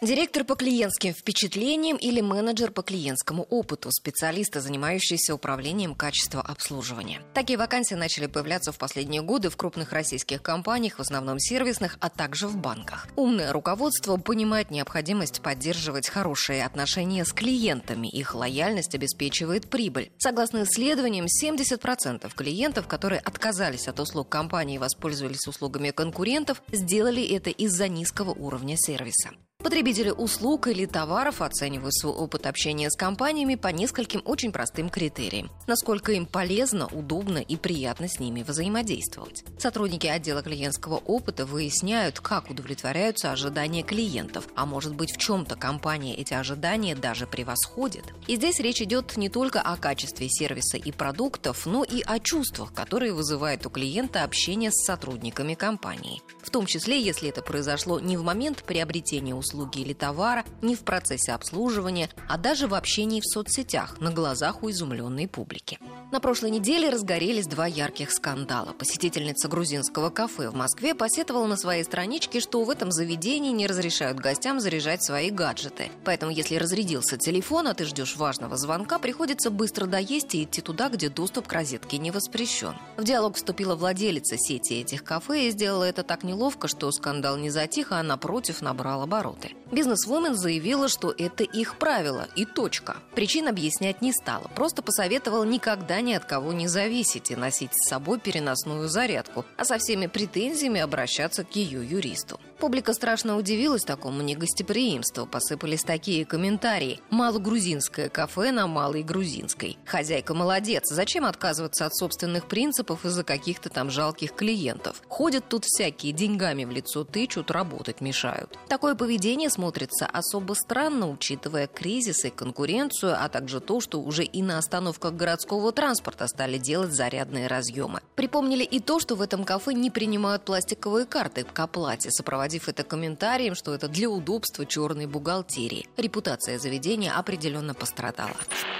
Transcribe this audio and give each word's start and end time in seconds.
Директор 0.00 0.44
по 0.44 0.54
клиентским 0.54 1.12
впечатлениям 1.12 1.96
или 1.96 2.20
менеджер 2.20 2.70
по 2.70 2.82
клиентскому 2.82 3.42
опыту, 3.42 3.90
специалисты, 3.90 4.60
занимающиеся 4.60 5.34
управлением 5.34 5.96
качества 5.96 6.40
обслуживания. 6.40 7.20
Такие 7.34 7.58
вакансии 7.58 7.96
начали 7.96 8.26
появляться 8.26 8.70
в 8.70 8.78
последние 8.78 9.22
годы 9.22 9.50
в 9.50 9.56
крупных 9.56 9.92
российских 9.92 10.40
компаниях, 10.40 10.98
в 10.98 11.00
основном 11.00 11.40
сервисных, 11.40 11.96
а 11.98 12.10
также 12.10 12.46
в 12.46 12.56
банках. 12.56 13.08
Умное 13.16 13.52
руководство 13.52 14.16
понимает 14.18 14.70
необходимость 14.70 15.40
поддерживать 15.40 16.08
хорошие 16.08 16.64
отношения 16.64 17.24
с 17.24 17.32
клиентами. 17.32 18.06
Их 18.06 18.36
лояльность 18.36 18.94
обеспечивает 18.94 19.68
прибыль. 19.68 20.12
Согласно 20.18 20.62
исследованиям, 20.62 21.26
70% 21.26 22.32
клиентов, 22.36 22.86
которые 22.86 23.20
отказались 23.20 23.88
от 23.88 23.98
услуг 23.98 24.28
компании 24.28 24.76
и 24.76 24.78
воспользовались 24.78 25.48
услугами 25.48 25.90
конкурентов, 25.90 26.62
сделали 26.70 27.26
это 27.34 27.50
из-за 27.50 27.88
низкого 27.88 28.30
уровня 28.30 28.76
сервиса. 28.76 29.30
Потребители 29.60 30.10
услуг 30.10 30.68
или 30.68 30.86
товаров 30.86 31.42
оценивают 31.42 31.92
свой 31.92 32.12
опыт 32.12 32.46
общения 32.46 32.88
с 32.88 32.96
компаниями 32.96 33.56
по 33.56 33.66
нескольким 33.68 34.22
очень 34.24 34.52
простым 34.52 34.88
критериям. 34.88 35.50
Насколько 35.66 36.12
им 36.12 36.26
полезно, 36.26 36.86
удобно 36.86 37.38
и 37.38 37.56
приятно 37.56 38.06
с 38.06 38.20
ними 38.20 38.44
взаимодействовать. 38.44 39.42
Сотрудники 39.58 40.06
отдела 40.06 40.42
клиентского 40.42 40.98
опыта 40.98 41.44
выясняют, 41.44 42.20
как 42.20 42.50
удовлетворяются 42.50 43.32
ожидания 43.32 43.82
клиентов, 43.82 44.46
а 44.54 44.64
может 44.64 44.94
быть 44.94 45.10
в 45.10 45.18
чем-то 45.18 45.56
компания 45.56 46.14
эти 46.14 46.34
ожидания 46.34 46.94
даже 46.94 47.26
превосходит. 47.26 48.04
И 48.28 48.36
здесь 48.36 48.60
речь 48.60 48.80
идет 48.80 49.16
не 49.16 49.28
только 49.28 49.60
о 49.60 49.76
качестве 49.76 50.28
сервиса 50.28 50.76
и 50.76 50.92
продуктов, 50.92 51.66
но 51.66 51.82
и 51.82 52.00
о 52.02 52.20
чувствах, 52.20 52.72
которые 52.72 53.12
вызывает 53.12 53.66
у 53.66 53.70
клиента 53.70 54.22
общение 54.22 54.70
с 54.70 54.84
сотрудниками 54.84 55.54
компании. 55.54 56.22
В 56.44 56.50
том 56.50 56.64
числе, 56.66 57.02
если 57.02 57.28
это 57.28 57.42
произошло 57.42 57.98
не 57.98 58.16
в 58.16 58.22
момент 58.22 58.62
приобретения 58.62 59.34
услуг, 59.34 59.47
услуги 59.48 59.80
или 59.80 59.92
товара, 59.92 60.44
не 60.62 60.74
в 60.74 60.80
процессе 60.80 61.32
обслуживания, 61.32 62.10
а 62.28 62.36
даже 62.36 62.66
в 62.66 62.74
общении 62.74 63.20
в 63.20 63.26
соцсетях 63.26 64.00
на 64.00 64.10
глазах 64.10 64.62
у 64.62 64.70
изумленной 64.70 65.26
публики. 65.26 65.78
На 66.12 66.20
прошлой 66.20 66.50
неделе 66.50 66.90
разгорелись 66.90 67.46
два 67.46 67.66
ярких 67.66 68.10
скандала. 68.10 68.72
Посетительница 68.72 69.48
грузинского 69.48 70.10
кафе 70.10 70.50
в 70.50 70.54
Москве 70.54 70.94
посетовала 70.94 71.46
на 71.46 71.56
своей 71.56 71.84
страничке, 71.84 72.40
что 72.40 72.62
в 72.64 72.70
этом 72.70 72.92
заведении 72.92 73.52
не 73.52 73.66
разрешают 73.66 74.18
гостям 74.18 74.60
заряжать 74.60 75.02
свои 75.02 75.30
гаджеты. 75.30 75.90
Поэтому, 76.04 76.32
если 76.32 76.56
разрядился 76.56 77.16
телефон, 77.16 77.68
а 77.68 77.74
ты 77.74 77.84
ждешь 77.84 78.16
важного 78.16 78.56
звонка, 78.56 78.98
приходится 78.98 79.50
быстро 79.50 79.86
доесть 79.86 80.34
и 80.34 80.44
идти 80.44 80.60
туда, 80.60 80.88
где 80.88 81.08
доступ 81.08 81.46
к 81.46 81.52
розетке 81.52 81.98
не 81.98 82.10
воспрещен. 82.10 82.74
В 82.96 83.04
диалог 83.04 83.36
вступила 83.36 83.76
владелица 83.76 84.36
сети 84.38 84.80
этих 84.80 85.04
кафе 85.04 85.48
и 85.48 85.50
сделала 85.50 85.84
это 85.84 86.02
так 86.02 86.24
неловко, 86.24 86.68
что 86.68 86.90
скандал 86.90 87.36
не 87.36 87.50
затих, 87.50 87.92
а 87.92 88.02
напротив 88.02 88.62
набрал 88.62 89.02
обороты. 89.38 89.54
Бизнесвумен 89.70 90.34
заявила, 90.34 90.88
что 90.88 91.14
это 91.16 91.44
их 91.44 91.78
правило 91.78 92.26
и 92.36 92.44
точка. 92.44 92.96
Причин 93.14 93.48
объяснять 93.48 94.02
не 94.02 94.12
стала, 94.12 94.48
просто 94.54 94.82
посоветовала 94.82 95.44
никогда 95.44 96.00
ни 96.00 96.12
от 96.14 96.24
кого 96.24 96.52
не 96.52 96.68
зависеть 96.68 97.30
и 97.30 97.36
носить 97.36 97.72
с 97.74 97.88
собой 97.88 98.18
переносную 98.18 98.88
зарядку, 98.88 99.44
а 99.56 99.64
со 99.64 99.78
всеми 99.78 100.06
претензиями 100.06 100.80
обращаться 100.80 101.44
к 101.44 101.54
ее 101.56 101.86
юристу. 101.86 102.40
Публика 102.58 102.92
страшно 102.92 103.36
удивилась 103.36 103.84
такому 103.84 104.20
негостеприимству. 104.22 105.26
Посыпались 105.26 105.84
такие 105.84 106.24
комментарии. 106.24 107.00
Малогрузинское 107.10 108.08
кафе 108.08 108.50
на 108.50 108.66
Малой 108.66 109.04
Грузинской. 109.04 109.78
Хозяйка 109.84 110.34
молодец. 110.34 110.82
Зачем 110.90 111.24
отказываться 111.24 111.86
от 111.86 111.94
собственных 111.94 112.46
принципов 112.48 113.04
из-за 113.04 113.22
каких-то 113.22 113.68
там 113.68 113.90
жалких 113.90 114.34
клиентов? 114.34 115.02
Ходят 115.08 115.48
тут 115.48 115.64
всякие, 115.66 116.12
деньгами 116.12 116.64
в 116.64 116.70
лицо 116.72 117.04
тычут, 117.04 117.52
работать 117.52 118.00
мешают. 118.00 118.58
Такое 118.68 118.96
поведение 118.96 119.50
смотрится 119.50 120.06
особо 120.06 120.54
странно, 120.54 121.08
учитывая 121.10 121.68
кризис 121.68 122.24
и 122.24 122.30
конкуренцию, 122.30 123.16
а 123.22 123.28
также 123.28 123.60
то, 123.60 123.80
что 123.80 124.00
уже 124.00 124.24
и 124.24 124.42
на 124.42 124.58
остановках 124.58 125.12
городского 125.12 125.70
транспорта 125.70 126.26
стали 126.26 126.58
делать 126.58 126.92
зарядные 126.92 127.46
разъемы. 127.46 128.00
Припомнили 128.18 128.64
и 128.64 128.80
то, 128.80 128.98
что 128.98 129.14
в 129.14 129.22
этом 129.22 129.44
кафе 129.44 129.74
не 129.74 129.92
принимают 129.92 130.44
пластиковые 130.44 131.06
карты 131.06 131.44
к 131.44 131.56
оплате, 131.60 132.10
сопроводив 132.10 132.68
это 132.68 132.82
комментарием, 132.82 133.54
что 133.54 133.72
это 133.72 133.86
для 133.86 134.10
удобства 134.10 134.66
черной 134.66 135.06
бухгалтерии. 135.06 135.88
Репутация 135.96 136.58
заведения 136.58 137.12
определенно 137.12 137.74
пострадала. 137.74 138.34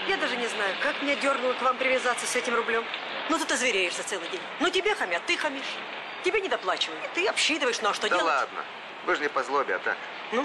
Я 0.08 0.16
даже 0.16 0.36
не 0.36 0.48
знаю, 0.48 0.74
как 0.82 1.00
меня 1.02 1.14
дернуло 1.14 1.52
к 1.52 1.62
вам 1.62 1.78
привязаться 1.78 2.26
с 2.26 2.34
этим 2.34 2.56
рублем. 2.56 2.82
Ну, 3.30 3.38
тут 3.38 3.52
озвереешься 3.52 4.02
целый 4.02 4.28
день. 4.28 4.40
Ну, 4.58 4.70
тебе 4.70 4.92
хамят, 4.96 5.24
ты 5.26 5.36
хамишь. 5.36 5.76
Тебе 6.24 6.40
не 6.40 6.48
доплачивают. 6.48 6.98
Ты 7.14 7.28
обсчитываешь, 7.28 7.80
ну 7.80 7.90
а 7.90 7.94
что 7.94 8.08
да 8.08 8.16
делать? 8.16 8.24
Да 8.24 8.40
ладно. 8.40 8.64
Вы 9.06 9.14
же 9.14 9.22
не 9.22 9.28
по 9.28 9.44
злобе, 9.44 9.76
а 9.76 9.78
так. 9.78 9.96
Ну? 10.32 10.44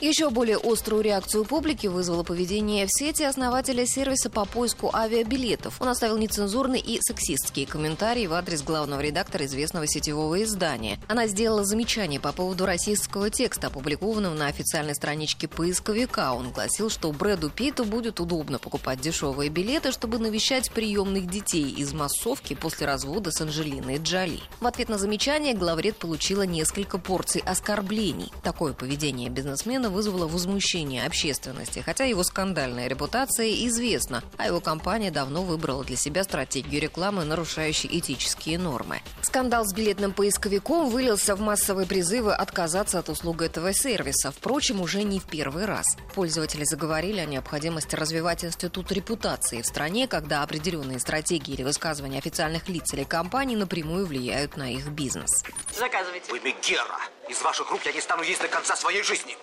Еще 0.00 0.28
более 0.30 0.58
острую 0.58 1.02
реакцию 1.02 1.44
публики 1.44 1.86
вызвало 1.86 2.24
поведение 2.24 2.86
в 2.86 2.90
сети 2.92 3.22
основателя 3.22 3.86
сервиса 3.86 4.28
по 4.28 4.44
поиску 4.44 4.90
авиабилетов. 4.92 5.80
Он 5.80 5.88
оставил 5.88 6.18
нецензурный 6.18 6.80
и 6.80 7.00
сексистские 7.00 7.66
комментарии 7.66 8.26
в 8.26 8.32
адрес 8.32 8.62
главного 8.62 9.00
редактора 9.00 9.46
известного 9.46 9.86
сетевого 9.86 10.42
издания. 10.42 10.98
Она 11.08 11.26
сделала 11.26 11.64
замечание 11.64 12.18
по 12.18 12.32
поводу 12.32 12.66
российского 12.66 13.30
текста, 13.30 13.68
опубликованного 13.68 14.34
на 14.34 14.48
официальной 14.48 14.94
страничке 14.94 15.48
поисковика. 15.48 16.32
Он 16.32 16.50
гласил, 16.50 16.90
что 16.90 17.12
Брэду 17.12 17.48
Питту 17.48 17.84
будет 17.84 18.20
удобно 18.20 18.58
покупать 18.58 19.00
дешевые 19.00 19.48
билеты, 19.48 19.92
чтобы 19.92 20.18
навещать 20.18 20.70
приемных 20.70 21.30
детей 21.30 21.70
из 21.70 21.92
массовки 21.92 22.54
после 22.54 22.86
развода 22.86 23.30
с 23.30 23.40
Анджелиной 23.40 23.98
Джоли. 23.98 24.40
В 24.60 24.66
ответ 24.66 24.88
на 24.88 24.98
замечание 24.98 25.54
главред 25.54 25.96
получила 25.96 26.42
несколько 26.42 26.98
порций 26.98 27.42
оскорблений. 27.42 28.32
Такое 28.42 28.72
поведение 28.72 29.30
бизнесмена 29.30 29.83
Романа 29.84 29.96
вызвало 29.96 30.26
возмущение 30.26 31.04
общественности, 31.04 31.80
хотя 31.80 32.04
его 32.04 32.22
скандальная 32.22 32.88
репутация 32.88 33.52
известна, 33.66 34.22
а 34.38 34.46
его 34.46 34.60
компания 34.60 35.10
давно 35.10 35.42
выбрала 35.42 35.84
для 35.84 35.96
себя 35.96 36.24
стратегию 36.24 36.80
рекламы, 36.80 37.24
нарушающей 37.24 37.90
этические 37.92 38.58
нормы. 38.58 39.02
Скандал 39.20 39.66
с 39.66 39.74
билетным 39.74 40.12
поисковиком 40.12 40.88
вылился 40.88 41.36
в 41.36 41.40
массовые 41.40 41.86
призывы 41.86 42.32
отказаться 42.32 42.98
от 42.98 43.10
услуг 43.10 43.42
этого 43.42 43.74
сервиса, 43.74 44.30
впрочем, 44.30 44.80
уже 44.80 45.02
не 45.02 45.20
в 45.20 45.24
первый 45.24 45.66
раз. 45.66 45.84
Пользователи 46.14 46.64
заговорили 46.64 47.20
о 47.20 47.26
необходимости 47.26 47.94
развивать 47.94 48.42
институт 48.44 48.90
репутации 48.90 49.60
в 49.60 49.66
стране, 49.66 50.08
когда 50.08 50.42
определенные 50.42 50.98
стратегии 50.98 51.52
или 51.52 51.62
высказывания 51.62 52.18
официальных 52.18 52.70
лиц 52.70 52.94
или 52.94 53.04
компаний 53.04 53.56
напрямую 53.56 54.06
влияют 54.06 54.56
на 54.56 54.72
их 54.72 54.88
бизнес. 54.88 55.42
Заказывайте. 55.78 56.32
Вы 56.32 56.40
Мегера. 56.40 57.00
Из 57.28 57.40
ваших 57.42 57.70
рук 57.70 57.80
я 57.84 57.92
не 57.92 58.00
стану 58.00 58.22
есть 58.22 58.42
до 58.42 58.48
конца 58.48 58.76
своей 58.76 59.02
жизни. 59.02 59.36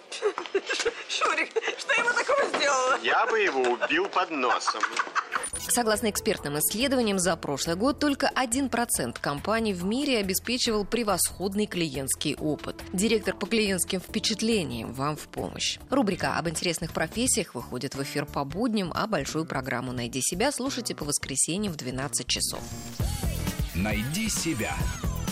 Шурик, 1.10 1.50
что 1.78 1.94
я 1.94 2.04
ему 2.04 2.14
такого 2.14 2.46
сделала? 2.56 3.00
Я 3.02 3.26
бы 3.26 3.40
его 3.40 3.62
убил 3.62 4.08
под 4.08 4.30
носом. 4.30 4.82
Согласно 5.68 6.10
экспертным 6.10 6.60
исследованиям, 6.60 7.18
за 7.18 7.36
прошлый 7.36 7.76
год 7.76 8.00
только 8.00 8.32
1% 8.36 9.18
компаний 9.20 9.74
в 9.74 9.84
мире 9.84 10.20
обеспечивал 10.20 10.86
превосходный 10.86 11.66
клиентский 11.66 12.36
опыт. 12.36 12.76
Директор 12.94 13.36
по 13.36 13.48
клиентским 13.48 14.00
впечатлениям 14.00 14.94
вам 14.94 15.16
в 15.16 15.28
помощь. 15.28 15.80
Рубрика 15.90 16.38
об 16.38 16.50
интересных 16.50 16.94
профессиях 16.94 17.56
выходит 17.56 17.96
в 17.96 18.04
эфир 18.04 18.26
по 18.26 18.44
будням, 18.44 18.92
а 18.94 19.08
большую 19.08 19.46
программу 19.46 19.92
«Найди 19.92 20.22
себя» 20.22 20.52
слушайте 20.52 20.96
по 20.96 21.06
воскресеньям 21.06 21.74
в 21.74 21.78
12 21.78 22.28
часов. 22.28 22.62
«Найди 23.74 24.30
себя» 24.30 24.76